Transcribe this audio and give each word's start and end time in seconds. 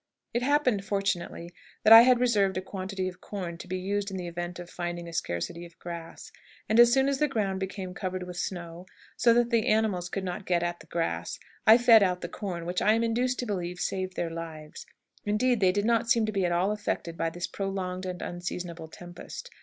It 0.33 0.41
happened, 0.41 0.83
fortunately, 0.83 1.53
that 1.83 1.93
I 1.93 2.01
had 2.01 2.19
reserved 2.19 2.57
a 2.57 2.61
quantity 2.63 3.07
of 3.07 3.21
corn 3.21 3.59
to 3.59 3.67
be 3.67 3.77
used 3.77 4.09
in 4.09 4.17
the 4.17 4.25
event 4.27 4.57
of 4.57 4.67
finding 4.67 5.07
a 5.07 5.13
scarcity 5.13 5.63
of 5.63 5.77
grass, 5.77 6.31
and 6.67 6.79
as 6.79 6.91
soon 6.91 7.07
as 7.07 7.19
the 7.19 7.27
ground 7.27 7.59
became 7.59 7.93
covered 7.93 8.23
with 8.23 8.35
snow, 8.37 8.87
so 9.15 9.31
that 9.35 9.51
the 9.51 9.67
animals 9.67 10.09
could 10.09 10.23
not 10.23 10.47
get 10.47 10.63
at 10.63 10.79
the 10.79 10.87
grass, 10.87 11.37
I 11.67 11.77
fed 11.77 12.01
out 12.01 12.21
the 12.21 12.29
corn, 12.29 12.65
which 12.65 12.81
I 12.81 12.93
am 12.93 13.03
induced 13.03 13.37
to 13.41 13.45
believe 13.45 13.79
saved 13.79 14.15
their 14.15 14.31
lives. 14.31 14.87
Indeed, 15.23 15.59
they 15.59 15.71
did 15.71 15.85
not 15.85 16.09
seem 16.09 16.25
to 16.25 16.31
be 16.31 16.45
at 16.47 16.51
all 16.51 16.71
affected 16.71 17.15
by 17.15 17.29
this 17.29 17.45
prolonged 17.45 18.07
and 18.07 18.23
unseasonable 18.23 18.87
tempest. 18.87 19.51